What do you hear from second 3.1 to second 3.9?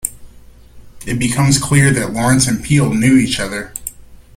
each other.